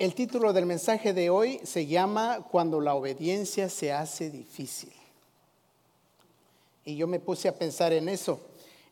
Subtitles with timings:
[0.00, 4.94] El título del mensaje de hoy se llama Cuando la obediencia se hace difícil.
[6.86, 8.40] Y yo me puse a pensar en eso.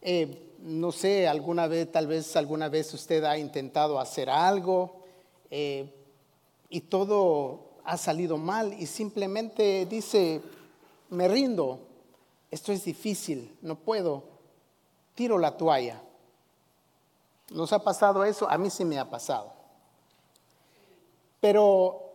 [0.02, 5.00] Eh, no sé, alguna vez, tal vez alguna vez usted ha intentado hacer algo
[5.50, 5.90] eh,
[6.68, 10.42] y todo ha salido mal y simplemente dice,
[11.08, 11.78] me rindo,
[12.50, 14.24] esto es difícil, no puedo,
[15.14, 16.02] tiro la toalla.
[17.48, 18.46] ¿Nos ha pasado eso?
[18.50, 19.57] A mí sí me ha pasado.
[21.40, 22.12] Pero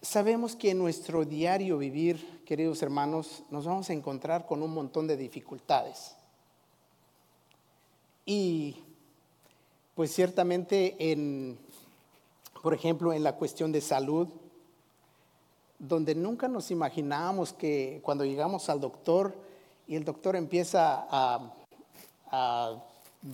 [0.00, 5.06] sabemos que en nuestro diario vivir, queridos hermanos, nos vamos a encontrar con un montón
[5.06, 6.16] de dificultades.
[8.24, 8.76] Y
[9.94, 11.58] pues ciertamente en,
[12.62, 14.28] por ejemplo, en la cuestión de salud,
[15.78, 19.34] donde nunca nos imaginábamos que cuando llegamos al doctor
[19.86, 21.52] y el doctor empieza a,
[22.30, 22.84] a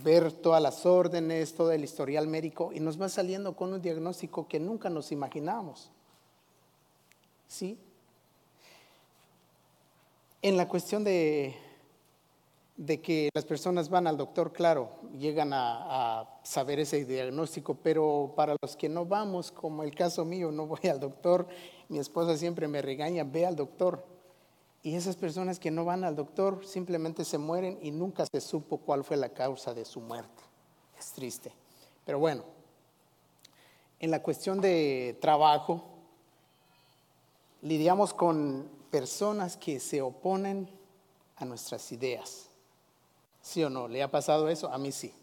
[0.02, 4.48] ver todas las órdenes, todo el historial médico y nos va saliendo con un diagnóstico
[4.48, 5.90] que nunca nos imaginamos.
[7.46, 7.78] ¿Sí?
[10.42, 11.54] En la cuestión de,
[12.76, 18.32] de que las personas van al doctor, claro, llegan a, a, saber ese diagnóstico, pero
[18.34, 21.46] para los que no vamos, como el caso mío, no voy al doctor,
[21.88, 24.13] mi esposa siempre me regaña, ve al doctor.
[24.84, 28.76] Y esas personas que no van al doctor simplemente se mueren y nunca se supo
[28.76, 30.42] cuál fue la causa de su muerte.
[30.98, 31.50] Es triste.
[32.04, 32.44] Pero bueno,
[33.98, 35.82] en la cuestión de trabajo,
[37.62, 40.68] lidiamos con personas que se oponen
[41.36, 42.50] a nuestras ideas.
[43.40, 43.88] ¿Sí o no?
[43.88, 44.68] ¿Le ha pasado eso?
[44.68, 45.14] A mí sí.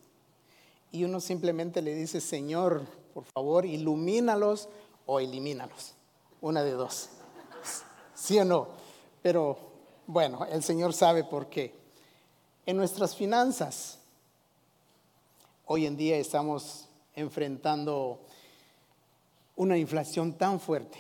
[0.92, 4.70] Y uno simplemente le dice, Señor, por favor, ilumínalos
[5.06, 5.94] o elimínalos.
[6.42, 7.09] Una de dos.
[8.16, 8.80] ¿Sí o no?
[9.22, 9.58] Pero
[10.08, 11.73] bueno, el Señor sabe por qué.
[12.66, 14.00] En nuestras finanzas,
[15.66, 18.19] hoy en día estamos enfrentando
[19.55, 20.97] una inflación tan fuerte.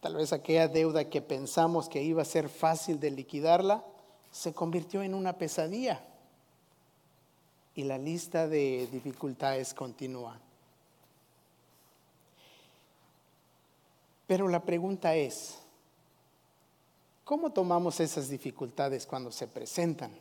[0.00, 3.84] Tal vez aquella deuda que pensamos que iba a ser fácil de liquidarla,
[4.30, 6.04] se convirtió en una pesadilla.
[7.74, 10.38] Y la lista de dificultades continúa.
[14.26, 15.58] Pero la pregunta es,
[17.24, 20.12] ¿Cómo tomamos esas dificultades cuando se presentan?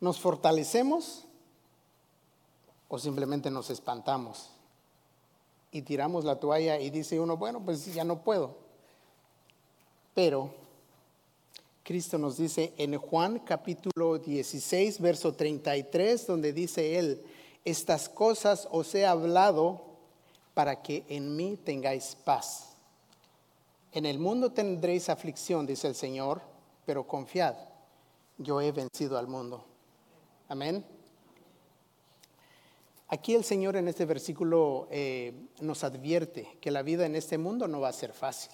[0.00, 1.24] ¿Nos fortalecemos
[2.88, 4.50] o simplemente nos espantamos?
[5.70, 8.56] Y tiramos la toalla y dice uno, bueno, pues ya no puedo.
[10.14, 10.50] Pero
[11.82, 17.22] Cristo nos dice en Juan capítulo 16, verso 33, donde dice él,
[17.66, 19.82] estas cosas os he hablado
[20.54, 22.73] para que en mí tengáis paz.
[23.94, 26.42] En el mundo tendréis aflicción, dice el Señor,
[26.84, 27.54] pero confiad,
[28.38, 29.64] yo he vencido al mundo.
[30.48, 30.84] Amén.
[33.06, 37.68] Aquí el Señor en este versículo eh, nos advierte que la vida en este mundo
[37.68, 38.50] no va a ser fácil,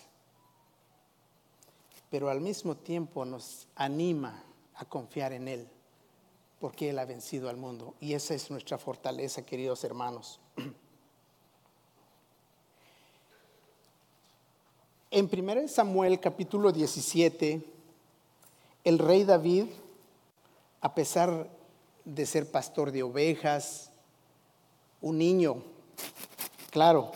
[2.11, 5.69] pero al mismo tiempo nos anima a confiar en Él,
[6.59, 7.95] porque Él ha vencido al mundo.
[7.99, 10.39] Y esa es nuestra fortaleza, queridos hermanos.
[15.13, 17.61] En 1 Samuel capítulo 17,
[18.85, 19.65] el rey David,
[20.81, 21.49] a pesar
[22.05, 23.91] de ser pastor de ovejas,
[25.01, 25.65] un niño,
[26.71, 27.11] claro,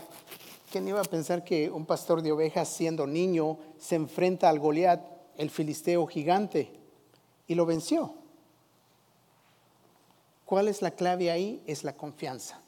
[0.72, 5.00] ¿quién iba a pensar que un pastor de ovejas siendo niño se enfrenta al Goliat,
[5.38, 6.72] el filisteo gigante,
[7.46, 8.12] y lo venció?
[10.44, 11.62] ¿Cuál es la clave ahí?
[11.68, 12.60] Es la confianza.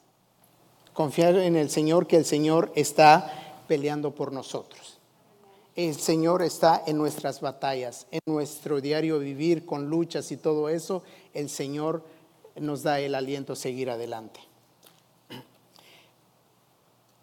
[0.93, 4.96] Confiar en el Señor, que el Señor está peleando por nosotros
[5.77, 11.03] el Señor está en nuestras batallas, en nuestro diario vivir con luchas y todo eso,
[11.35, 12.03] el Señor
[12.55, 14.39] nos da el aliento a seguir adelante.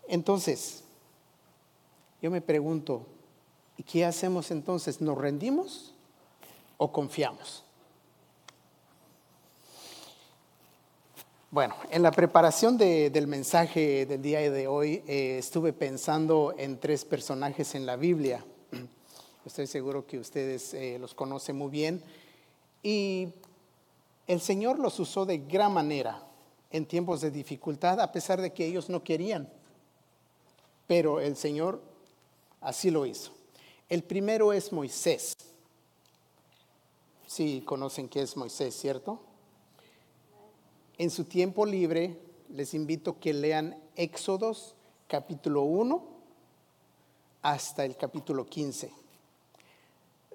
[0.06, 0.84] Entonces,
[2.22, 3.04] yo me pregunto,
[3.76, 5.00] ¿y qué hacemos entonces?
[5.00, 5.92] ¿Nos rendimos
[6.76, 7.64] o confiamos?
[11.54, 17.04] Bueno, en la preparación del mensaje del día de hoy eh, estuve pensando en tres
[17.04, 18.44] personajes en la Biblia.
[19.44, 22.02] Estoy seguro que ustedes eh, los conocen muy bien.
[22.82, 23.28] Y
[24.26, 26.22] el Señor los usó de gran manera
[26.70, 29.48] en tiempos de dificultad, a pesar de que ellos no querían.
[30.86, 31.80] Pero el Señor
[32.60, 33.32] así lo hizo.
[33.88, 35.34] El primero es Moisés.
[37.26, 39.20] Sí, conocen qué es Moisés, ¿cierto?
[40.98, 42.18] en su tiempo libre,
[42.50, 44.74] les invito que lean Éxodos
[45.08, 46.02] capítulo 1
[47.42, 48.90] hasta el capítulo 15,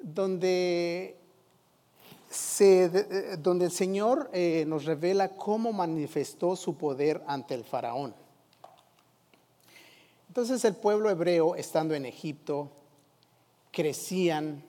[0.01, 1.17] donde,
[3.39, 8.13] donde el Señor eh, nos revela cómo manifestó su poder ante el faraón.
[10.27, 12.69] Entonces el pueblo hebreo, estando en Egipto,
[13.71, 14.63] crecían,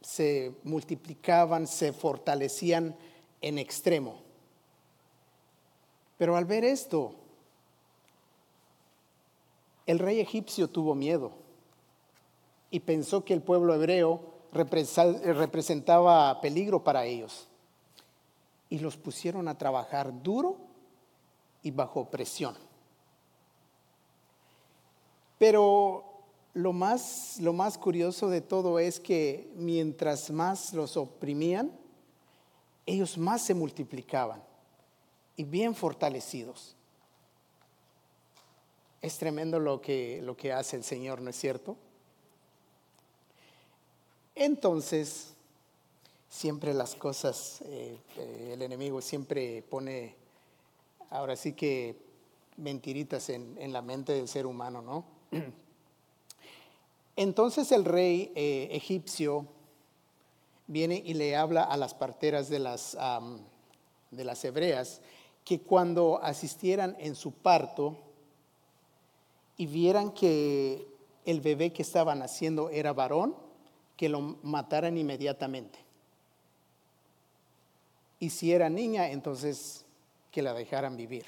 [0.00, 2.94] se multiplicaban, se fortalecían
[3.40, 4.20] en extremo.
[6.18, 7.14] Pero al ver esto,
[9.86, 11.47] el rey egipcio tuvo miedo
[12.70, 14.20] y pensó que el pueblo hebreo
[14.52, 17.48] representaba peligro para ellos.
[18.70, 20.56] Y los pusieron a trabajar duro
[21.62, 22.54] y bajo presión.
[25.38, 26.04] Pero
[26.54, 31.72] lo más, lo más curioso de todo es que mientras más los oprimían,
[32.84, 34.42] ellos más se multiplicaban
[35.36, 36.74] y bien fortalecidos.
[39.00, 41.76] Es tremendo lo que, lo que hace el Señor, ¿no es cierto?
[44.40, 45.34] Entonces,
[46.28, 50.14] siempre las cosas, eh, eh, el enemigo siempre pone,
[51.10, 51.96] ahora sí que
[52.56, 55.04] mentiritas en, la mente del ser humano, ¿no?
[57.16, 59.44] Entonces el rey eh, egipcio
[60.68, 62.96] viene y le habla a las parteras de las,
[64.12, 65.00] de las hebreas
[65.44, 67.96] que cuando asistieran en su parto
[69.56, 70.86] y vieran que
[71.24, 73.47] el bebé que estaban haciendo era varón,
[73.98, 75.80] que lo mataran inmediatamente.
[78.20, 79.84] Y si era niña, entonces
[80.30, 81.26] que la dejaran vivir.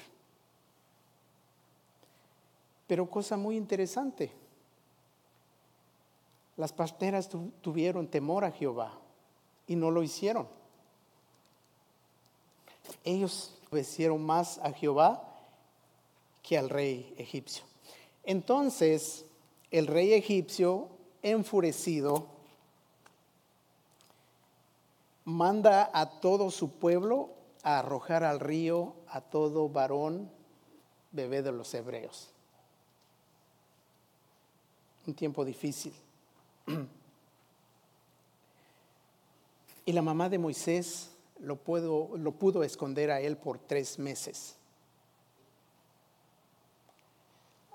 [2.87, 4.31] Pero cosa muy interesante,
[6.55, 7.29] las parteras
[7.61, 8.97] tuvieron temor a Jehová
[9.67, 10.47] y no lo hicieron.
[13.03, 15.27] Ellos obedecieron más a Jehová
[16.41, 17.65] que al rey egipcio.
[18.23, 19.25] Entonces,
[19.71, 20.87] el rey egipcio,
[21.21, 22.39] enfurecido,
[25.25, 27.29] manda a todo su pueblo
[27.63, 30.31] a arrojar al río a todo varón
[31.11, 32.29] bebé de los hebreos.
[35.05, 35.93] Un tiempo difícil.
[39.83, 41.09] Y la mamá de Moisés
[41.39, 41.59] lo,
[42.15, 44.55] lo pudo esconder a él por tres meses.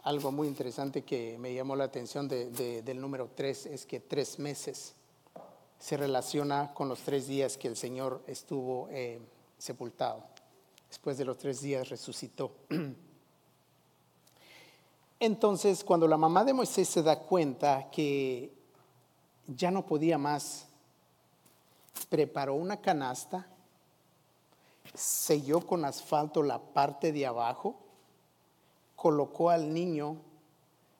[0.05, 4.95] Algo muy interesante que me llamó la atención del número tres es que tres meses
[5.79, 9.21] se relaciona con los tres días que el Señor estuvo eh,
[9.59, 10.25] sepultado.
[10.89, 12.53] Después de los tres días resucitó.
[15.21, 18.53] Entonces, cuando la mamá de Moisés se da cuenta que
[19.47, 20.67] ya no podía más,
[22.09, 23.47] preparó una canasta,
[24.95, 27.79] selló con asfalto la parte de abajo,
[28.95, 30.17] colocó al niño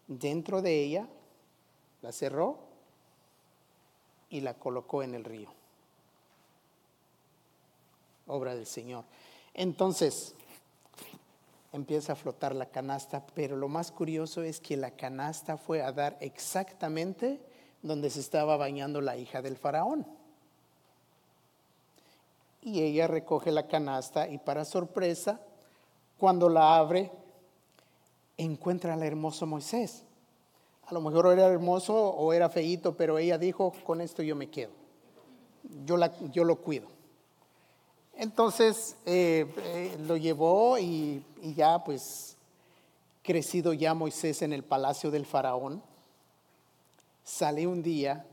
[0.07, 1.09] dentro de ella,
[2.03, 2.66] la cerró
[4.31, 5.49] y la colocó en el río.
[8.27, 9.05] Obra del Señor.
[9.55, 10.35] Entonces,
[11.73, 15.93] empieza a flotar la canasta, pero lo más curioso es que la canasta fue a
[15.93, 17.41] dar exactamente
[17.83, 20.07] donde se estaba bañando la hija del faraón.
[22.63, 25.41] Y ella recoge la canasta y para sorpresa,
[26.19, 27.13] cuando la abre,
[28.37, 30.06] encuentra al hermoso Moisés.
[30.87, 34.49] A lo mejor era hermoso o era feíto, pero ella dijo, con esto yo me
[34.49, 34.71] quedo.
[35.85, 36.89] Yo, la, yo lo cuido.
[38.15, 42.37] Entonces eh, eh, lo llevó y, y ya pues
[43.23, 45.83] crecido ya Moisés en el palacio del faraón
[47.25, 48.25] sale un día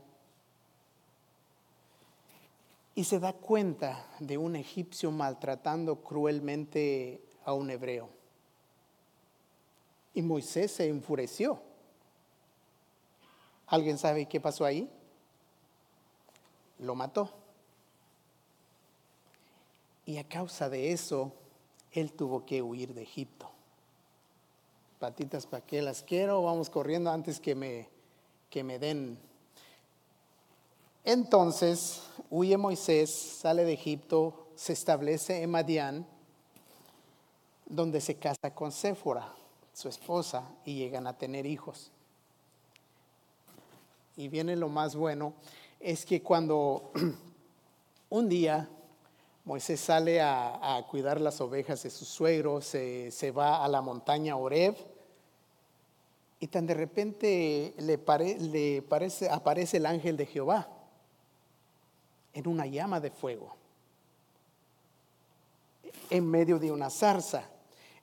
[2.94, 8.08] y se da cuenta de un egipcio maltratando cruelmente a un hebreo.
[10.14, 11.60] Y Moisés se enfureció.
[13.66, 14.90] ¿Alguien sabe qué pasó ahí?
[16.78, 17.30] Lo mató.
[20.06, 21.32] Y a causa de eso,
[21.92, 23.50] él tuvo que huir de Egipto.
[24.98, 26.42] Patitas, ¿para qué las quiero?
[26.42, 27.94] Vamos corriendo antes que me
[28.54, 29.18] que me den.
[31.02, 36.06] Entonces huye Moisés, sale de Egipto, se establece en Madián,
[37.66, 39.34] donde se casa con Séfora,
[39.72, 41.90] su esposa, y llegan a tener hijos.
[44.16, 45.34] Y viene lo más bueno,
[45.80, 46.92] es que cuando
[48.10, 48.68] un día
[49.44, 54.74] Moisés sale a, cuidar las ovejas de su suegro, se, va a la montaña Oreb,
[56.40, 57.98] y tan de repente le,
[58.38, 60.68] le parece, aparece el ángel de Jehová
[62.32, 63.54] en una llama de fuego,
[66.08, 67.44] en medio de una zarza.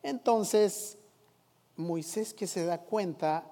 [0.03, 0.97] Entonces,
[1.75, 3.50] Moisés que se da cuenta,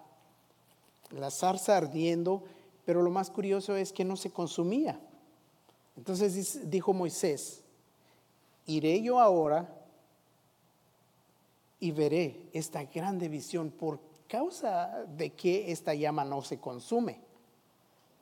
[1.11, 2.43] la zarza ardiendo,
[2.85, 4.99] pero lo más curioso es que no se consumía.
[5.97, 7.61] Entonces dijo Moisés,
[8.65, 9.67] iré yo ahora
[11.79, 17.19] y veré esta grande visión, por causa de que esta llama no se consume?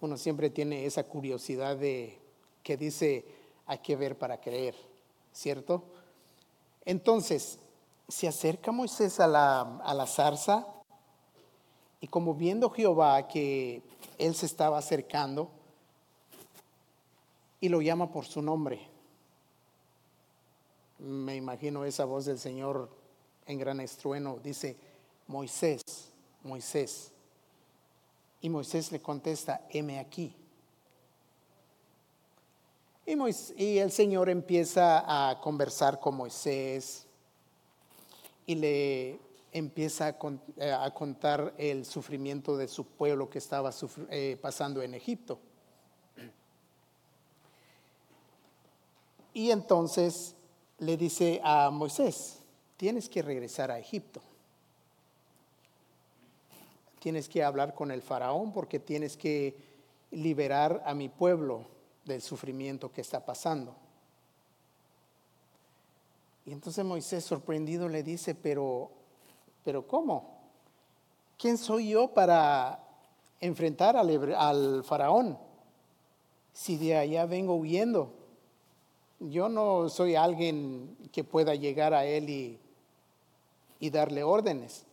[0.01, 2.17] Uno siempre tiene esa curiosidad de
[2.63, 3.25] que dice,
[3.65, 4.75] hay que ver para creer,
[5.33, 5.83] ¿cierto?
[6.85, 7.59] Entonces,
[8.07, 10.67] se acerca Moisés a la, a la zarza
[11.99, 13.81] y como viendo Jehová que
[14.17, 15.49] él se estaba acercando
[17.59, 18.79] y lo llama por su nombre.
[20.99, 22.89] Me imagino esa voz del Señor
[23.45, 24.77] en gran estrueno, dice,
[25.27, 25.81] Moisés,
[26.43, 27.11] Moisés.
[28.41, 30.35] Y Moisés le contesta, heme aquí.
[33.05, 37.07] Y, el Señor empieza a conversar con Moisés
[38.45, 39.19] y le
[39.51, 40.17] empieza a,
[40.57, 43.71] eh, contar el sufrimiento de su pueblo que estaba
[44.09, 45.39] eh, pasando en Egipto.
[49.33, 50.35] Y entonces
[50.79, 52.39] le dice a Moisés,
[52.75, 54.21] tienes que regresar a Egipto.
[56.99, 59.55] Tienes que hablar con el faraón porque tienes que
[60.11, 61.65] liberar a mi pueblo
[62.05, 63.75] del sufrimiento que está pasando.
[66.45, 68.89] Y entonces Moisés sorprendido le dice, pero,
[69.67, 70.23] pero ¿cómo?
[71.37, 72.81] ¿Quién soy yo para
[73.41, 75.37] enfrentar al, faraón?
[76.53, 78.13] Si de allá vengo huyendo.
[79.19, 82.57] Yo no soy alguien que pueda llegar a él y,
[83.81, 84.85] y darle órdenes.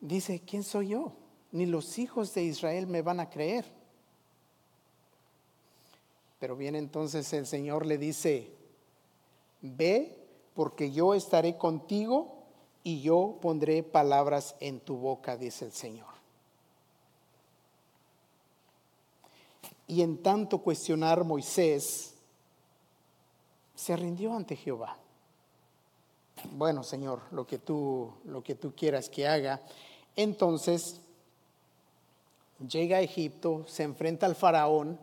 [0.00, 1.12] Dice, ¿quién soy yo?
[1.52, 3.66] Ni los hijos de Israel me van a creer.
[6.38, 8.50] Pero bien entonces el Señor le dice,
[9.60, 10.16] ve
[10.54, 12.37] porque yo estaré contigo
[12.88, 16.08] y yo pondré palabras en tu boca, dice el Señor.
[19.86, 22.14] Y en tanto cuestionar Moisés,
[23.74, 24.96] se rindió ante Jehová.
[26.52, 29.60] Bueno, Señor, lo que tú, lo que tú quieras que haga.
[30.16, 30.98] Entonces
[32.66, 34.98] llega a Egipto, se enfrenta al faraón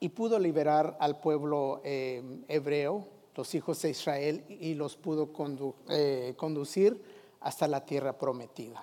[0.00, 5.30] y pudo liberar al pueblo eh, hebreo, los hijos de Israel, y los pudo
[5.88, 7.02] eh, conducir
[7.40, 8.82] hasta la tierra prometida.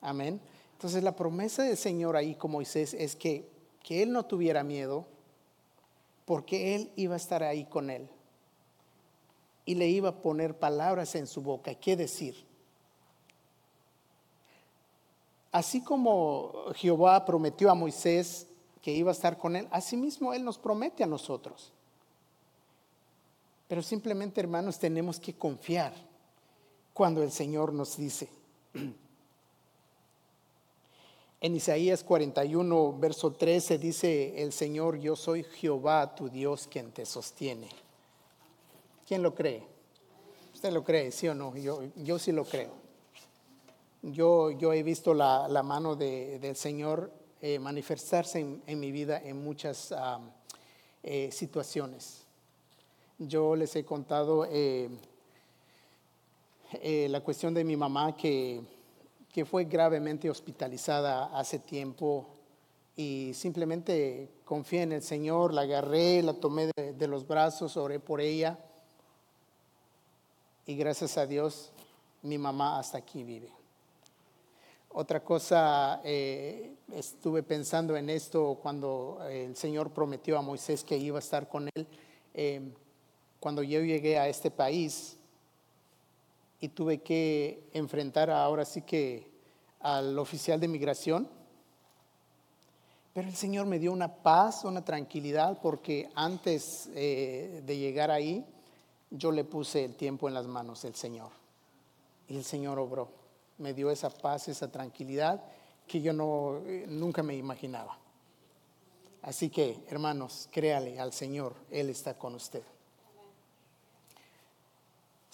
[0.00, 0.40] Amén.
[0.72, 3.48] Entonces la promesa del Señor ahí con Moisés es que,
[3.82, 5.04] que él no tuviera miedo,
[6.24, 8.08] porque él iba a estar ahí con él.
[9.66, 11.74] Y le iba a poner palabras en su boca.
[11.74, 12.46] ¿Qué decir?
[15.52, 18.46] Así como Jehová prometió a Moisés
[18.80, 21.72] que iba a estar con Él, asimismo Él nos promete a nosotros.
[23.70, 25.92] Pero simplemente, hermanos, tenemos que confiar
[26.92, 28.28] cuando el Señor nos dice.
[31.42, 37.06] En Isaías 41, verso 13 dice el Señor, yo soy Jehová, tu Dios, quien te
[37.06, 37.68] sostiene.
[39.06, 39.62] ¿Quién lo cree?
[40.52, 41.56] ¿Usted lo cree, sí o no?
[41.56, 42.72] Yo, yo sí lo creo.
[44.02, 47.10] Yo, yo he visto la, mano de, del Señor
[47.40, 49.94] eh, manifestarse en, mi vida en muchas
[51.02, 52.26] eh, situaciones.
[53.22, 54.88] Yo les he contado eh,
[57.10, 58.62] la cuestión de mi mamá que,
[59.30, 62.26] que fue gravemente hospitalizada hace tiempo
[62.96, 68.22] y simplemente confié en el Señor, la agarré, la tomé de, los brazos, oré por
[68.22, 68.58] ella
[70.64, 71.72] y gracias a Dios
[72.22, 73.52] mi mamá hasta aquí vive.
[74.92, 81.18] Otra cosa, eh, estuve pensando en esto cuando el Señor prometió a Moisés que iba
[81.18, 81.86] a estar con él.
[83.40, 85.16] Cuando yo llegué a este país
[86.60, 89.28] y tuve que enfrentar ahora sí que
[89.80, 91.28] al oficial de migración,
[93.12, 98.46] pero el Señor me dio una paz, una tranquilidad, porque antes eh, de llegar ahí,
[99.10, 101.32] yo le puse el tiempo en las manos del Señor.
[102.28, 103.20] Y el Señor obró
[103.60, 105.42] me dio esa paz, esa tranquilidad
[105.86, 107.98] que yo no, eh, nunca me imaginaba.
[109.22, 112.62] Así que, hermanos, créale al Señor, Él está con usted.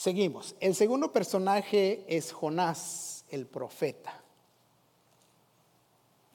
[0.06, 0.54] Seguimos.
[0.60, 4.22] El segundo personaje es Jonás, el profeta.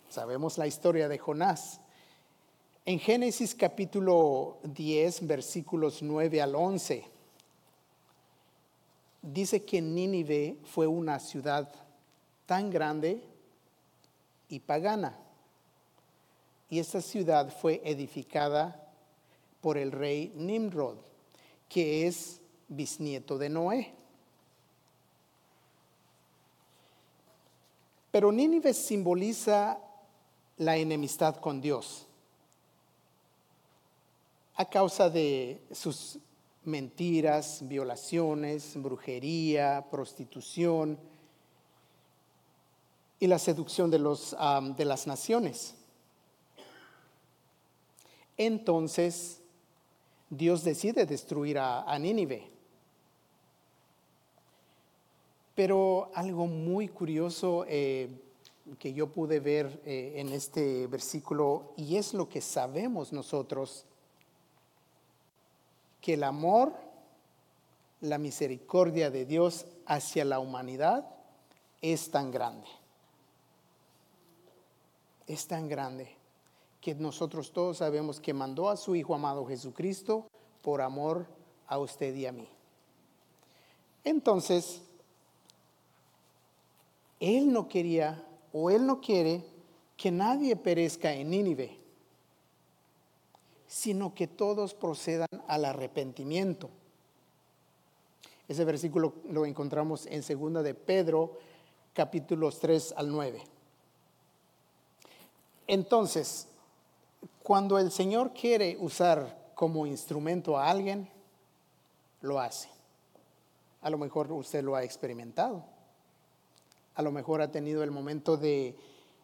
[0.09, 1.79] Sabemos la historia de Jonás.
[2.83, 7.05] En Génesis capítulo 10, versículos 9 al 11
[9.21, 11.73] dice que Nínive fue una ciudad
[12.45, 13.23] tan grande
[14.49, 15.17] y pagana.
[16.69, 18.91] Y esta ciudad fue edificada
[19.61, 20.97] por el rey Nimrod,
[21.69, 22.40] que es
[22.71, 23.93] bisnieto de Noé.
[28.11, 29.77] Pero Nínive simboliza
[30.57, 32.07] la enemistad con Dios
[34.55, 36.19] a causa de sus
[36.63, 40.99] mentiras, violaciones, brujería, prostitución
[43.19, 44.35] y la seducción de, los,
[44.75, 45.75] de las naciones.
[48.37, 49.41] Entonces,
[50.29, 52.49] Dios decide destruir a, Nínive.
[55.55, 58.09] Pero algo muy curioso eh,
[58.79, 63.85] que yo pude ver eh, en este versículo, y es lo que sabemos nosotros,
[65.99, 66.73] que el amor,
[67.99, 71.07] la misericordia de Dios hacia la humanidad
[71.81, 72.67] es tan grande.
[75.27, 76.15] Es tan grande
[76.81, 80.25] que nosotros todos sabemos que mandó a su Hijo amado Jesucristo
[80.61, 81.25] por amor
[81.67, 82.49] a usted y a mí.
[84.03, 84.81] Entonces,
[87.21, 89.45] Él no quería o Él no quiere
[89.95, 91.81] que nadie perezca en Nínive
[93.71, 96.69] sino que todos procedan al arrepentimiento.
[98.49, 101.39] Ese versículo lo encontramos en segunda de Pedro,
[101.93, 103.41] capítulos 3 al 9.
[105.67, 106.49] Entonces,
[107.43, 111.09] cuando el Señor quiere usar como instrumento a alguien,
[112.19, 112.67] lo hace.
[113.79, 115.63] A lo mejor usted lo ha experimentado.
[117.01, 118.75] A lo mejor ha tenido el momento de,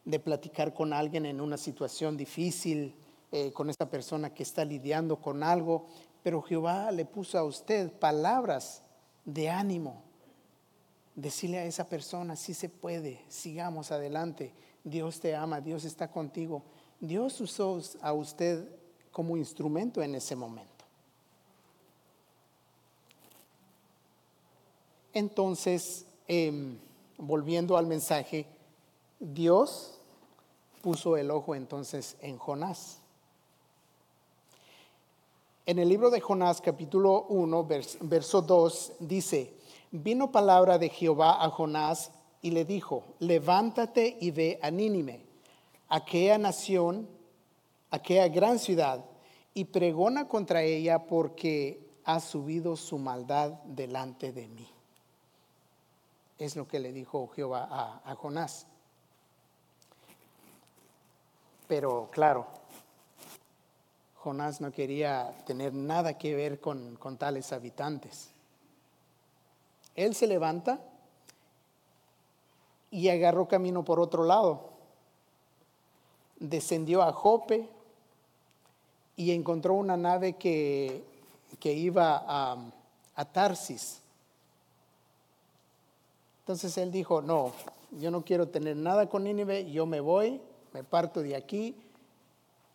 [0.03, 2.96] de platicar con alguien en una situación difícil,
[3.31, 5.86] eh, con esa persona que está lidiando con algo,
[6.24, 8.81] pero Jehová le puso a usted palabras
[9.25, 10.01] de ánimo.
[11.13, 16.63] Decirle a esa persona, si se puede, sigamos adelante, Dios te ama, Dios está contigo.
[17.00, 18.67] Dios usó a usted
[19.12, 20.84] como instrumento en ese momento.
[25.13, 26.79] Entonces, em,
[27.18, 28.46] volviendo al mensaje,
[29.20, 30.00] Dios
[30.82, 33.00] puso el ojo entonces en Jonás.
[35.66, 37.68] En el libro de Jonás capítulo 1,
[38.02, 39.54] verso 2 dice,
[39.92, 45.25] vino palabra de Jehová a Jonás y le dijo, levántate y ve a Nínime,
[45.90, 47.10] aquella nación,
[47.92, 49.03] aquella gran ciudad,
[49.53, 54.76] y pregona contra ella porque ha subido su maldad delante de mí.
[56.38, 58.68] Es lo que le dijo Jehová a, Jonás.
[61.68, 62.46] Pero claro,
[64.16, 68.30] Jonás no quería tener nada que ver con, tales habitantes.
[69.96, 70.80] Él se levanta
[72.92, 74.70] y agarró camino por otro lado.
[76.40, 77.68] Descendió a Jope
[79.16, 81.04] y encontró una nave que,
[81.60, 82.24] que iba
[83.16, 84.04] a Tarsis.
[86.48, 87.51] Entonces él dijo, no,
[87.92, 90.40] yo no quiero tener nada con Nínive, yo me voy,
[90.72, 91.75] me parto de aquí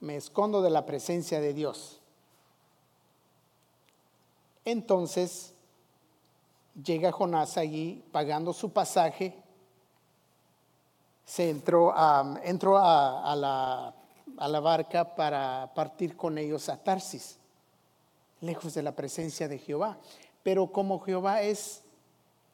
[0.03, 2.01] me escondo de la presencia de Dios.
[4.65, 5.55] Entonces
[6.85, 9.41] llega Jonás allí pagando su pasaje,
[11.25, 12.21] se entró, a,
[13.29, 17.39] a la barca para partir con ellos a Tarsis,
[18.41, 19.99] lejos de la presencia de Jehová.
[20.43, 21.82] Pero como Jehová es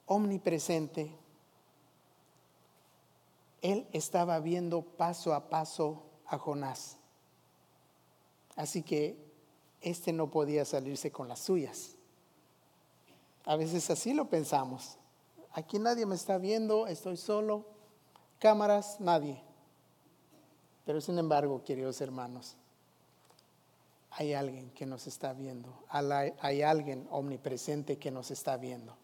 [0.08, 1.14] omnipresente,
[3.62, 6.96] él estaba viendo paso a paso a Jonás.
[8.56, 9.16] Así que
[9.80, 11.94] este no podía salirse con las suyas.
[13.44, 14.96] A veces así lo pensamos.
[15.52, 17.66] Aquí nadie me está viendo, estoy solo.
[18.38, 19.42] Cámaras, nadie.
[20.84, 22.56] Pero sin embargo, queridos hermanos,
[24.10, 25.72] hay alguien que nos está viendo.
[25.88, 28.96] Hay alguien omnipresente que nos está viendo.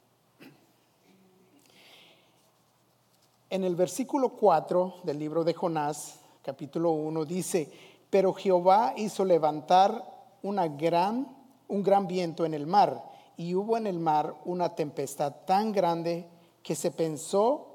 [3.54, 7.70] En el versículo 4 del libro de Jonás, capítulo 1, dice,
[8.10, 10.04] pero Jehová hizo levantar
[10.42, 10.56] un
[11.84, 13.00] gran viento en el mar,
[13.36, 16.28] y hubo en el mar una tempestad tan grande
[16.64, 17.68] que se pensó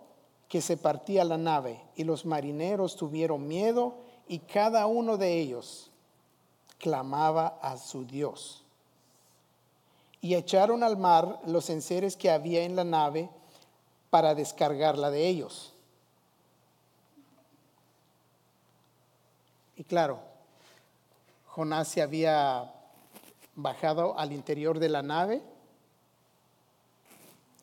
[0.50, 5.92] que se partía la nave, y los marineros tuvieron miedo, y cada uno de ellos
[6.78, 8.66] clamaba a su Dios.
[10.20, 13.30] Y echaron al mar los enseres que había en la nave
[14.10, 15.74] para descargarla de ellos.
[19.76, 20.20] Y claro,
[21.48, 22.74] Jonás se había
[23.56, 25.42] bajado al interior de la nave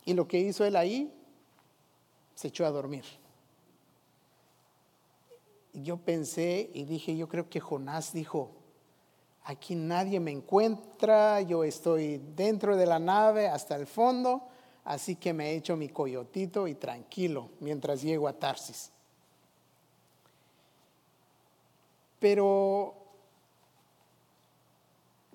[0.06, 1.12] y lo que hizo él ahí,
[2.34, 3.04] se echó a dormir.
[5.72, 8.50] yo pensé y dije, yo creo que Jonás dijo,
[9.44, 14.48] aquí nadie me encuentra, yo estoy dentro de la nave hasta el fondo,
[14.86, 18.92] así que me he hecho mi coyotito y tranquilo mientras llego a Tarsis.
[22.20, 22.94] Pero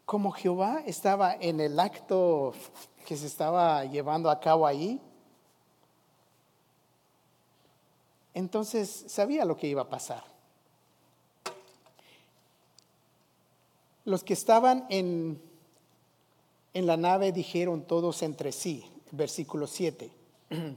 [0.06, 2.54] como Jehová estaba en el acto
[3.06, 5.02] que se estaba llevando a cabo ahí,
[8.34, 10.24] entonces sabía lo que iba a pasar.
[14.06, 15.42] Los que estaban en,
[16.74, 20.12] en la nave dijeron todos entre sí, versículo 7,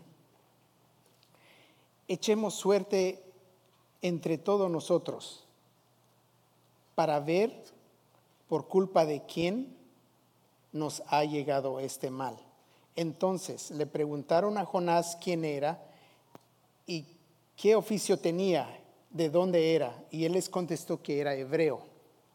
[2.09, 3.23] echemos suerte
[4.03, 5.45] entre todos nosotros
[6.95, 7.65] para ver
[8.49, 9.75] por culpa de quién
[10.73, 12.37] nos ha llegado este mal.
[12.97, 15.83] Entonces le preguntaron a Jonás quién era
[16.87, 17.07] y
[17.57, 21.83] qué oficio tenía, de dónde era, y él les contestó que era hebreo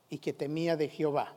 [0.10, 1.34] y que temía de Jehová.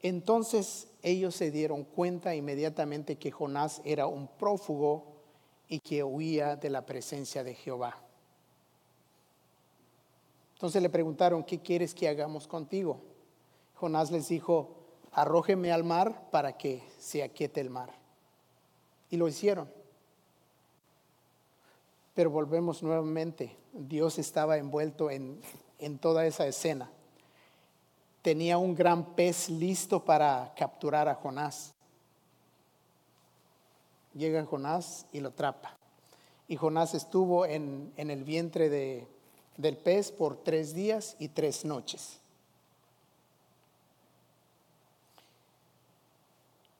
[0.00, 5.04] Entonces ellos se dieron cuenta inmediatamente que Jonás era un prófugo
[5.68, 8.02] y que huía de la presencia de Jehová.
[10.54, 13.00] Entonces le preguntaron, ¿qué quieres que hagamos contigo?
[13.74, 14.74] Jonás les dijo,
[15.12, 17.92] arrójeme al mar para que se aquiete el mar.
[19.10, 19.70] Y lo hicieron.
[22.14, 25.40] Pero volvemos nuevamente, Dios estaba envuelto en,
[25.78, 26.90] en toda esa escena.
[28.22, 31.72] Tenía un gran pez listo para capturar a Jonás.
[34.14, 35.76] Llega Jonás y lo atrapa.
[36.48, 39.06] Y Jonás estuvo en, en el vientre de,
[39.56, 42.20] del pez por tres días y tres noches.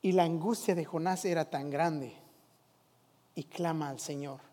[0.01, 2.15] Y la angustia de Jonás era tan grande
[3.35, 4.48] y clama al Señor.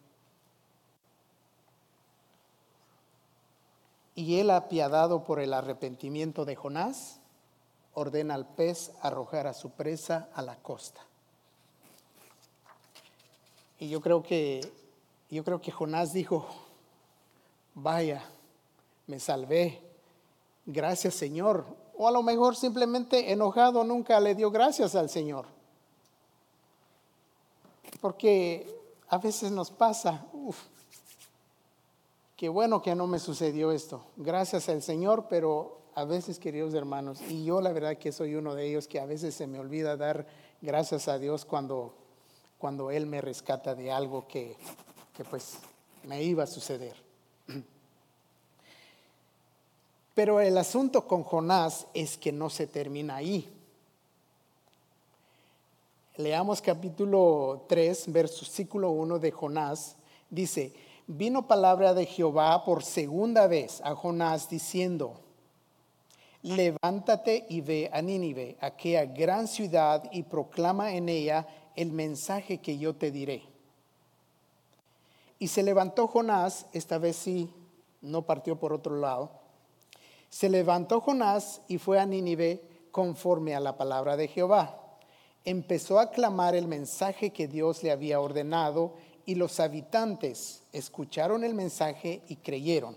[4.15, 7.19] Y él, apiadado por el arrepentimiento de Jonás,
[7.93, 11.01] ordena al pez arrojar a su presa a la costa.
[13.78, 14.62] Y yo creo que
[15.30, 16.45] yo creo que Jonás dijo,
[17.73, 18.23] vaya,
[19.08, 19.82] me salvé,
[20.65, 21.65] gracias Señor.
[21.97, 25.45] O a lo mejor simplemente enojado nunca le dio gracias al Señor.
[28.01, 30.25] Porque a veces nos pasa,
[32.36, 34.04] qué bueno que no me sucedió esto.
[34.17, 38.56] Gracias al Señor, pero a veces, queridos hermanos, y yo la verdad que soy uno
[38.56, 40.28] de ellos que a veces se me olvida dar
[40.62, 41.95] gracias a Dios cuando,
[42.58, 44.58] cuando Él me rescata de algo que,
[45.15, 45.58] que pues
[46.04, 46.95] me iba a suceder.
[50.13, 53.52] Pero el asunto con Jonás es que no se termina ahí.
[56.17, 59.98] Leamos capítulo 3, versículo 1 de Jonás.
[60.30, 60.74] Dice,
[61.07, 65.19] vino palabra de Jehová por segunda vez a Jonás diciendo,
[66.41, 72.77] levántate y ve a Nínive, aquella gran ciudad, y proclama en ella el mensaje que
[72.77, 73.43] yo te diré.
[75.39, 77.53] Y se levantó Jonás, esta vez sí,
[78.01, 79.45] no partió por otro lado
[80.35, 84.77] se levantó Jonás y fue a Nínive conforme a la palabra de Jehová.
[85.45, 91.53] Empezó a clamar el mensaje que Dios le había ordenado y los habitantes escucharon el
[91.53, 92.95] mensaje y creyeron.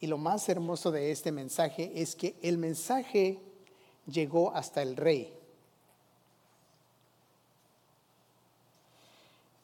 [0.00, 3.40] Y lo más hermoso de este mensaje es que el mensaje
[4.06, 5.32] llegó hasta el rey.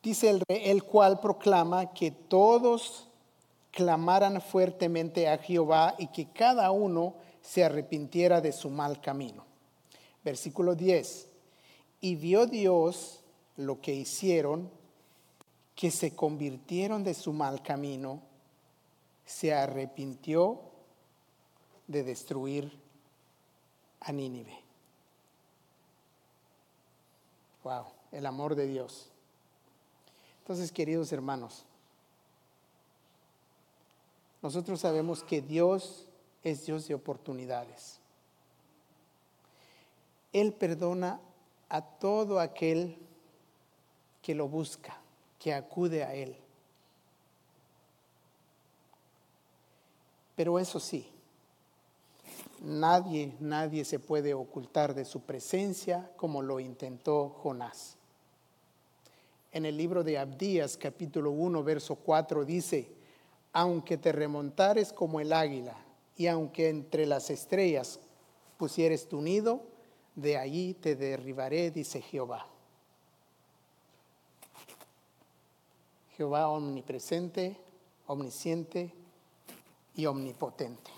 [0.03, 3.09] Dice el rey, el cual proclama que todos
[3.71, 9.45] clamaran fuertemente a Jehová y que cada uno se arrepintiera de su mal camino.
[10.25, 11.29] Versículo 10.
[12.01, 13.21] Y vio Dios
[13.57, 14.71] lo que hicieron,
[15.75, 18.23] que se convirtieron de su mal camino,
[19.25, 20.61] se arrepintió
[21.87, 22.73] de destruir
[24.01, 24.59] a Nínive.
[27.65, 29.09] Wow, el amor de Dios.
[30.41, 31.65] Entonces, queridos hermanos,
[34.43, 36.07] nosotros sabemos que Dios
[36.43, 38.01] es Dios de oportunidades.
[40.33, 41.21] Él perdona
[41.69, 42.99] a todo aquel
[44.21, 44.99] que lo busca,
[45.43, 46.37] que acude a Él.
[50.37, 51.05] Pero eso sí,
[52.61, 57.97] nadie, nadie se puede ocultar de su presencia como lo intentó Jonás.
[59.51, 62.89] En el libro de Abdías, capítulo 1, verso 4, dice,
[63.53, 65.77] aunque te remontares como el águila,
[66.17, 67.99] y aunque entre las estrellas
[68.59, 69.65] pusieres tu nido,
[70.15, 72.52] de allí te derribaré, dice Jehová.
[76.23, 77.57] Jehová omnipresente,
[78.07, 78.95] omnisciente
[79.97, 80.93] y omnipotente.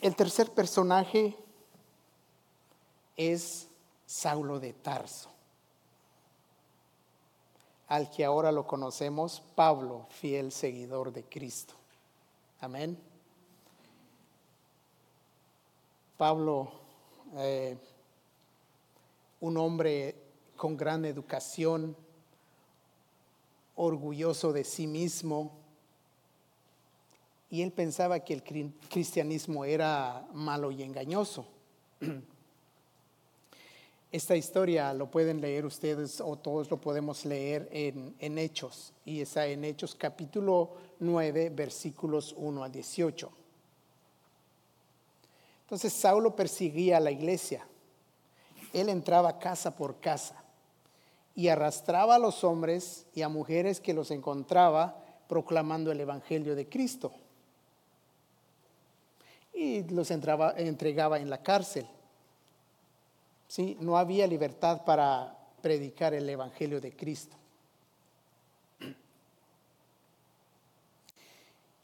[0.00, 1.36] El tercer personaje
[3.16, 3.68] es
[4.04, 5.28] Saulo de Tarso.
[7.86, 11.74] al que ahora lo conocemos, Pablo, fiel seguidor de Cristo.
[12.58, 13.11] Amén.
[16.22, 16.70] Pablo,
[17.36, 17.76] eh,
[19.40, 20.14] un hombre
[20.56, 21.96] con gran educación,
[23.74, 25.50] orgulloso de sí mismo,
[27.50, 28.44] y él pensaba que el
[28.88, 31.44] cristianismo era malo y engañoso.
[34.12, 39.22] Esta historia lo pueden leer ustedes o todos lo podemos leer en, en Hechos, y
[39.22, 43.41] está en Hechos capítulo 9, versículos 1 a 18.
[45.72, 47.66] Entonces Saulo perseguía a la iglesia.
[48.74, 50.44] Él entraba casa por casa
[51.34, 56.68] y arrastraba a los hombres y a mujeres que los encontraba proclamando el Evangelio de
[56.68, 57.10] Cristo.
[59.54, 61.86] Y los entregaba en la cárcel.
[63.48, 63.78] ¿Sí?
[63.80, 67.34] No había libertad para predicar el Evangelio de Cristo.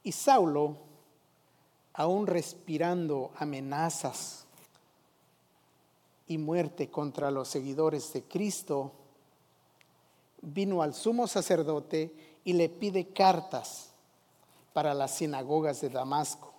[0.03, 0.88] Y Saulo,
[1.99, 4.45] aún respirando amenazas
[6.29, 8.93] y muerte contra los seguidores de Cristo,
[10.41, 13.91] vino al sumo sacerdote y le pide cartas
[14.73, 16.53] para las sinagogas de Damasco.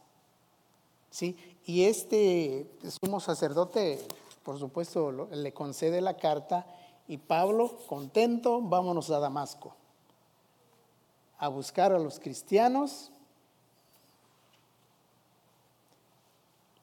[1.09, 1.37] ¿Sí?
[1.65, 2.69] Y este
[3.01, 4.05] sumo sacerdote,
[4.43, 6.67] por supuesto, le concede la carta
[7.07, 9.73] y Pablo, contento, vámonos a Damasco
[11.37, 13.13] a buscar a los cristianos.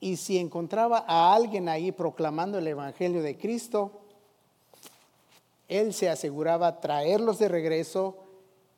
[0.07, 3.91] Y si encontraba a alguien ahí proclamando el Evangelio de Cristo,
[5.67, 8.17] él se aseguraba traerlos de regreso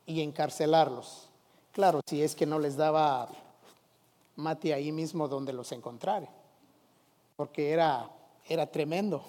[0.06, 1.28] y encarcelarlos.
[1.72, 3.28] Claro, si es que no les daba
[4.36, 6.30] mate ahí mismo donde los encontrare,
[7.36, 8.08] porque era,
[8.48, 9.22] era tremendo.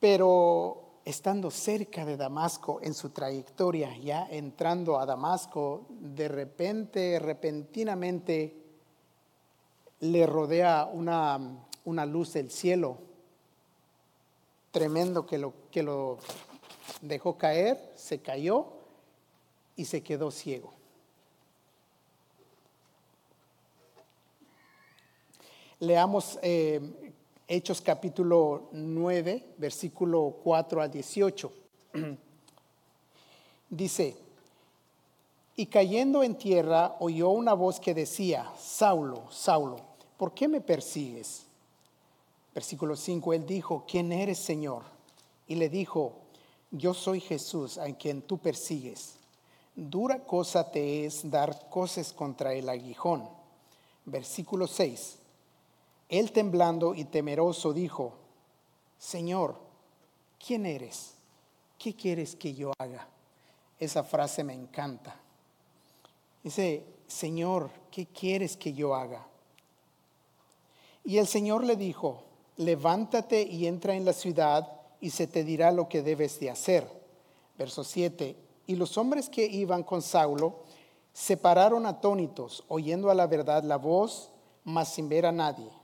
[0.00, 8.54] Pero estando cerca de Damasco en su trayectoria, ya entrando a Damasco, de repente, repentinamente,
[10.00, 12.98] le rodea una una luz del cielo
[14.70, 16.18] tremendo que lo, que lo
[17.00, 18.66] dejó caer, se cayó
[19.74, 20.74] y se quedó ciego.
[25.80, 27.07] Leamos eh,
[27.50, 31.52] Hechos capítulo 9, versículo 4 a 18.
[33.70, 34.16] Dice,
[35.56, 39.80] y cayendo en tierra oyó una voz que decía, Saulo, Saulo,
[40.18, 41.46] ¿por qué me persigues?
[42.54, 44.82] Versículo 5, él dijo, ¿quién eres, Señor?
[45.46, 46.16] Y le dijo,
[46.70, 49.14] yo soy Jesús, a quien tú persigues.
[49.74, 53.26] Dura cosa te es dar cosas contra el aguijón.
[54.04, 55.17] Versículo 6,
[56.08, 58.14] él temblando y temeroso dijo,
[58.98, 59.56] Señor,
[60.44, 61.14] ¿quién eres?
[61.78, 63.06] ¿Qué quieres que yo haga?
[63.78, 65.20] Esa frase me encanta.
[66.42, 69.26] Dice, Señor, ¿qué quieres que yo haga?
[71.04, 72.22] Y el Señor le dijo,
[72.56, 76.88] levántate y entra en la ciudad y se te dirá lo que debes de hacer.
[77.56, 78.36] Verso 7.
[78.66, 80.64] Y los hombres que iban con Saulo
[81.12, 84.30] se pararon atónitos, oyendo a la verdad la voz,
[84.64, 85.77] mas sin ver a nadie.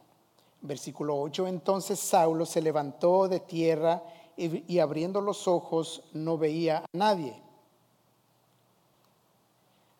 [0.64, 1.46] Versículo 8.
[1.46, 4.02] Entonces Saulo se levantó de tierra
[4.36, 7.40] y, y abriendo los ojos no veía a nadie.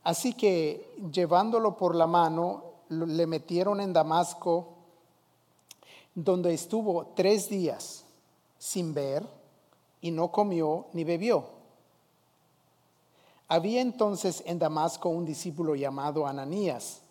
[0.03, 4.69] Así que llevándolo por la mano, le metieron en Damasco
[6.15, 8.05] donde estuvo tres días
[8.59, 9.27] sin ver
[10.01, 11.47] y no comió ni bebió.
[13.49, 17.03] Había entonces en Damasco un discípulo llamado Ananías,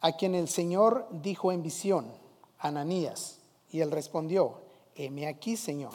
[0.00, 2.06] a quien el Señor dijo en visión,
[2.60, 3.38] Ananías,
[3.70, 4.60] y él respondió,
[4.94, 5.94] heme aquí, Señor.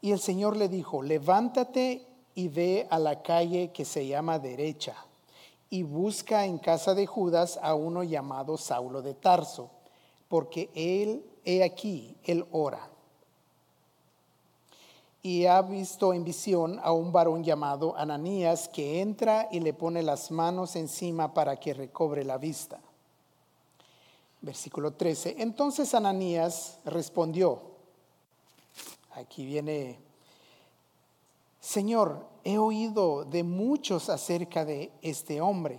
[0.00, 4.96] Y el Señor le dijo, levántate y ve a la calle que se llama derecha
[5.72, 9.70] y busca en casa de Judas a uno llamado Saulo de Tarso,
[10.28, 12.90] porque él, he aquí, él ora.
[15.22, 20.02] Y ha visto en visión a un varón llamado Ananías que entra y le pone
[20.02, 22.78] las manos encima para que recobre la vista.
[24.42, 25.36] Versículo 13.
[25.38, 27.62] Entonces Ananías respondió,
[29.14, 29.98] aquí viene
[31.62, 35.78] Señor, he oído de muchos acerca de este hombre.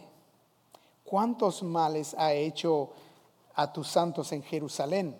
[1.04, 2.92] ¿Cuántos males ha hecho
[3.54, 5.20] a tus santos en Jerusalén?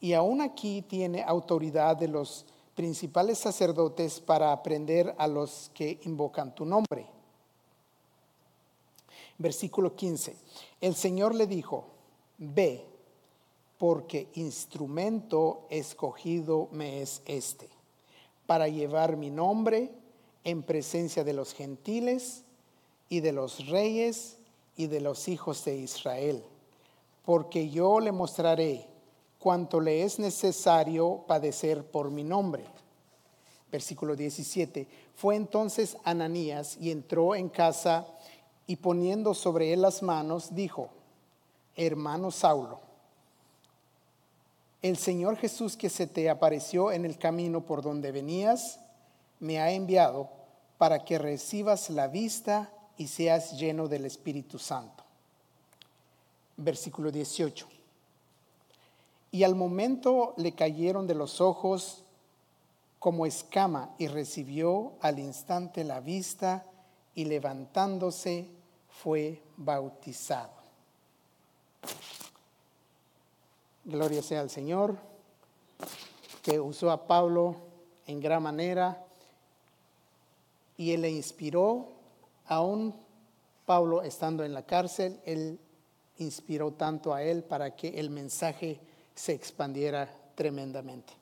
[0.00, 6.54] Y aún aquí tiene autoridad de los principales sacerdotes para aprender a los que invocan
[6.54, 7.06] tu nombre.
[9.38, 10.36] Versículo 15.
[10.78, 11.86] El Señor le dijo,
[12.42, 12.84] ve
[13.78, 17.68] porque instrumento escogido me es este,
[18.46, 19.90] para llevar mi nombre
[20.44, 22.44] en presencia de los gentiles
[23.08, 24.38] y de los reyes
[24.76, 26.42] y de los hijos de Israel,
[27.24, 28.86] porque yo le mostraré
[29.38, 32.64] cuanto le es necesario padecer por mi nombre.
[33.70, 34.86] Versículo 17.
[35.14, 38.06] Fue entonces Ananías y entró en casa
[38.66, 40.90] y poniendo sobre él las manos, dijo,
[41.76, 42.80] hermano Saulo,
[44.82, 48.80] el Señor Jesús que se te apareció en el camino por donde venías,
[49.38, 50.28] me ha enviado
[50.76, 55.04] para que recibas la vista y seas lleno del Espíritu Santo.
[56.56, 57.68] Versículo 18.
[59.30, 62.04] Y al momento le cayeron de los ojos
[62.98, 66.66] como escama y recibió al instante la vista
[67.14, 68.48] y levantándose
[68.88, 70.61] fue bautizado.
[73.84, 74.96] Gloria sea al Señor,
[76.42, 77.56] que usó a Pablo
[78.06, 79.04] en gran manera
[80.76, 81.88] y él le inspiró,
[82.46, 82.94] aún
[83.66, 85.58] Pablo estando en la cárcel, él
[86.18, 88.80] inspiró tanto a él para que el mensaje
[89.14, 91.12] se expandiera tremendamente.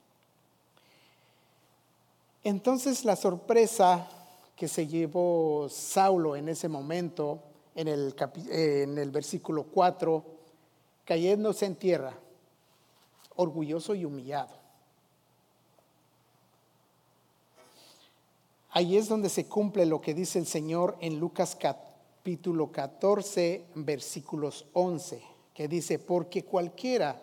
[2.45, 4.09] Entonces la sorpresa
[4.57, 7.43] que se llevó Saulo en ese momento,
[7.75, 8.15] en el,
[8.51, 10.40] en el versículo 4,
[11.11, 12.17] cayéndose en tierra,
[13.35, 14.55] orgulloso y humillado.
[18.71, 24.67] Ahí es donde se cumple lo que dice el Señor en Lucas capítulo 14, versículos
[24.73, 25.21] 11,
[25.53, 27.21] que dice, porque cualquiera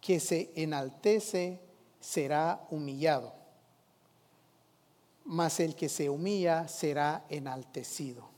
[0.00, 1.60] que se enaltece
[2.00, 3.32] será humillado,
[5.24, 8.28] mas el que se humilla será enaltecido.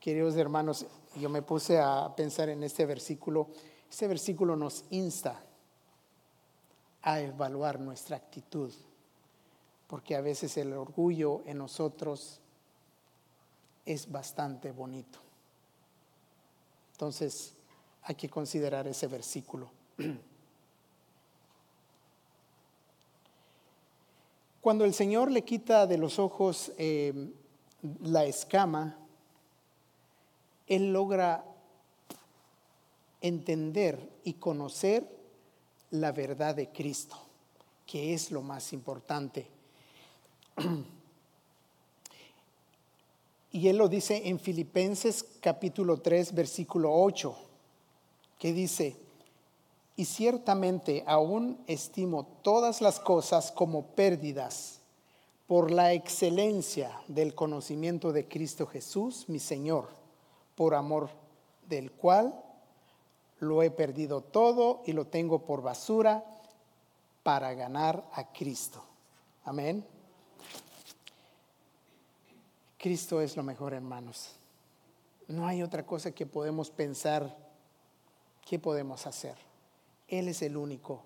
[0.00, 0.84] Queridos hermanos,
[1.16, 3.48] yo me puse a pensar en este versículo.
[3.90, 5.42] Este versículo nos insta
[7.02, 8.72] a evaluar nuestra actitud
[9.90, 12.38] porque a veces el orgullo en nosotros
[13.84, 15.18] es bastante bonito.
[16.92, 17.54] Entonces
[18.02, 19.68] hay que considerar ese versículo.
[24.60, 27.32] Cuando el Señor le quita de los ojos eh,
[28.02, 28.96] la escama,
[30.70, 31.44] Él logra
[33.20, 35.04] entender y conocer
[35.90, 37.16] la verdad de Cristo,
[37.84, 39.48] que es lo más importante.
[43.52, 47.34] Y él lo dice en Filipenses capítulo 3, versículo 8,
[48.38, 48.94] que dice,
[49.96, 54.78] y ciertamente aún estimo todas las cosas como pérdidas
[55.48, 59.99] por la excelencia del conocimiento de Cristo Jesús, mi Señor,
[60.60, 61.08] por amor
[61.70, 62.38] del cual
[63.38, 66.22] lo he perdido todo y lo tengo por basura
[67.22, 68.84] para ganar a Cristo.
[69.46, 69.82] Amén.
[72.76, 74.32] Cristo es lo mejor, hermanos.
[75.28, 77.34] No hay otra cosa que podemos pensar,
[78.46, 79.36] ¿qué podemos hacer?
[80.08, 81.04] Él es el único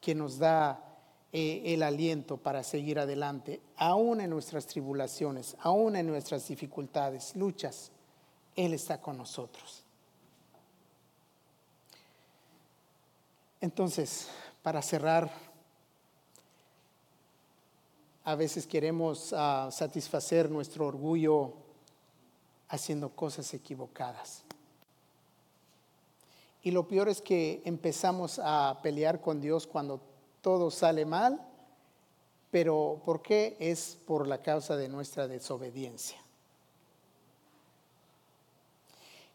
[0.00, 0.84] que nos da
[1.32, 7.90] eh, el aliento para seguir adelante, aún en nuestras tribulaciones, aún en nuestras dificultades, luchas.
[8.56, 9.82] Él está con nosotros.
[13.60, 14.28] Entonces,
[14.62, 15.30] para cerrar,
[18.24, 21.54] a veces queremos ah, satisfacer nuestro orgullo
[22.68, 24.42] haciendo cosas equivocadas.
[26.62, 30.00] Y lo peor es que empezamos a pelear con Dios cuando
[30.40, 31.46] todo sale mal,
[32.50, 33.56] pero ¿por qué?
[33.60, 36.23] Es por la causa de nuestra desobediencia.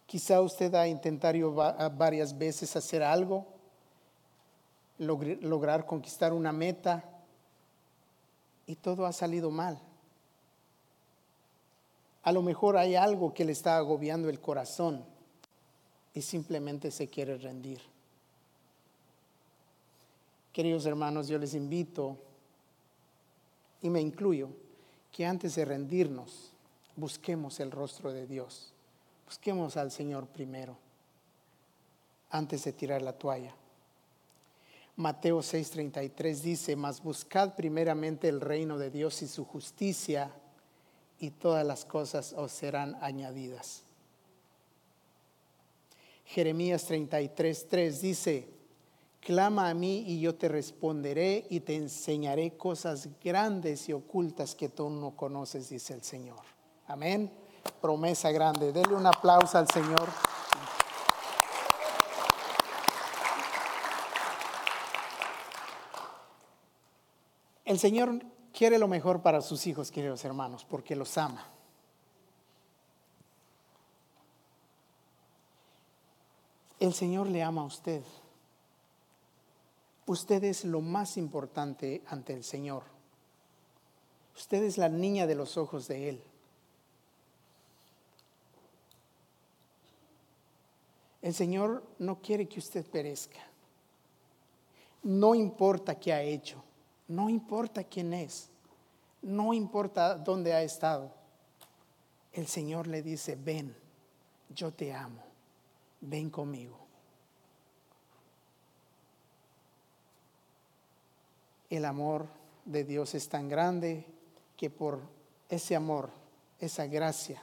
[0.10, 3.46] Quizá usted ha intentado varias veces hacer algo,
[4.98, 7.04] lograr conquistar una meta,
[8.66, 9.80] y todo ha salido mal.
[12.24, 15.06] A lo mejor hay algo que le está agobiando el corazón
[16.16, 17.80] y simplemente se quiere rendir.
[20.52, 22.18] Queridos hermanos, yo les invito,
[23.84, 24.50] y me incluyo,
[25.12, 26.52] que antes de rendirnos,
[26.96, 28.74] busquemos el rostro de Dios.
[29.30, 30.76] Busquemos al Señor primero,
[32.32, 33.54] antes de tirar la toalla.
[34.96, 40.32] Mateo 6:33 dice, mas buscad primeramente el reino de Dios y su justicia
[41.20, 43.84] y todas las cosas os serán añadidas.
[46.26, 48.50] Jeremías 33:3 dice,
[49.20, 54.70] clama a mí y yo te responderé y te enseñaré cosas grandes y ocultas que
[54.70, 56.42] tú no conoces, dice el Señor.
[56.88, 57.32] Amén
[57.82, 58.72] promesa grande.
[58.72, 60.08] Denle un aplauso al Señor.
[67.66, 71.46] El Señor quiere lo mejor para sus hijos, queridos hermanos, porque los ama.
[76.80, 78.02] El Señor le ama a usted.
[80.06, 82.84] Usted es lo más importante ante el Señor.
[84.36, 86.24] Usted es la niña de los ojos de Él.
[91.22, 93.40] El Señor no quiere que usted perezca.
[95.04, 96.62] No importa qué ha hecho,
[97.08, 98.50] no importa quién es,
[99.22, 101.12] no importa dónde ha estado.
[102.32, 103.76] El Señor le dice, ven,
[104.50, 105.24] yo te amo,
[106.02, 106.78] ven conmigo.
[111.70, 112.28] El amor
[112.66, 114.06] de Dios es tan grande
[114.58, 115.02] que por
[115.50, 116.10] ese amor,
[116.60, 117.42] esa gracia,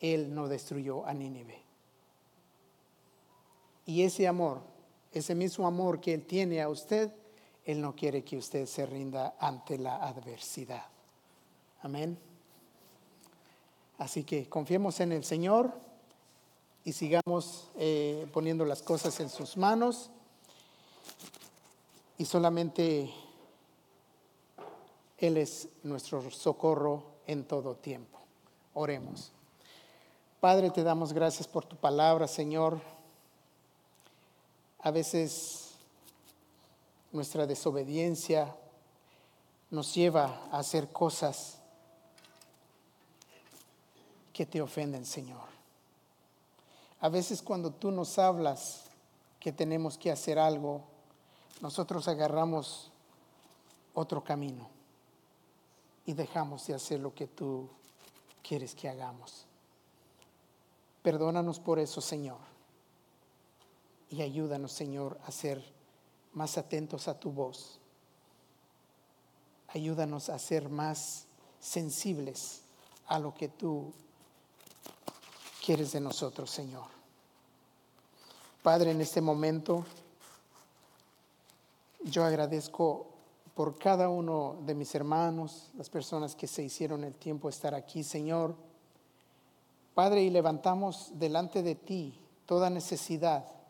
[0.00, 1.61] Él no destruyó a Nínive.
[3.86, 4.60] Y ese amor,
[5.12, 7.12] ese mismo amor que Él tiene a usted,
[7.64, 10.86] Él no quiere que usted se rinda ante la adversidad.
[11.82, 12.18] Amén.
[13.98, 15.72] Así que confiemos en el Señor
[16.84, 20.10] y sigamos eh, poniendo las cosas en sus manos
[22.18, 23.12] y solamente
[25.18, 28.18] Él es nuestro socorro en todo tiempo.
[28.74, 29.32] Oremos.
[30.40, 32.80] Padre, te damos gracias por tu palabra, Señor.
[34.82, 35.74] A veces
[37.12, 38.56] nuestra desobediencia
[39.70, 41.58] nos lleva a hacer cosas
[44.32, 45.52] que te ofenden, Señor.
[47.00, 48.84] A veces cuando tú nos hablas
[49.38, 50.82] que tenemos que hacer algo,
[51.60, 52.90] nosotros agarramos
[53.94, 54.68] otro camino
[56.06, 57.68] y dejamos de hacer lo que tú
[58.42, 59.44] quieres que hagamos.
[61.02, 62.51] Perdónanos por eso, Señor
[64.12, 65.64] y ayúdanos, Señor, a ser
[66.34, 67.78] más atentos a tu voz.
[69.68, 71.24] Ayúdanos a ser más
[71.58, 72.60] sensibles
[73.06, 73.90] a lo que tú
[75.64, 76.84] quieres de nosotros, Señor.
[78.62, 79.86] Padre, en este momento
[82.04, 83.06] yo agradezco
[83.54, 87.74] por cada uno de mis hermanos, las personas que se hicieron el tiempo de estar
[87.74, 88.54] aquí, Señor.
[89.94, 93.61] Padre, y levantamos delante de ti toda necesidad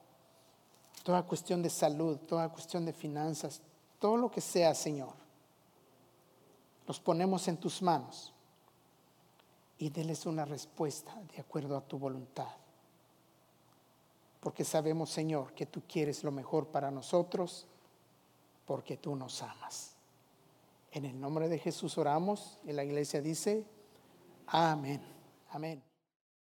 [1.02, 3.60] toda cuestión de salud, toda cuestión de finanzas,
[3.98, 5.14] todo lo que sea, Señor,
[6.86, 8.32] los ponemos en tus manos
[9.78, 12.48] y déles una respuesta de acuerdo a tu voluntad.
[14.40, 17.66] Porque sabemos, Señor, que tú quieres lo mejor para nosotros,
[18.66, 19.94] porque tú nos amas.
[20.90, 23.64] En el nombre de Jesús oramos y la iglesia dice,
[24.46, 25.00] amén,
[25.50, 25.82] amén.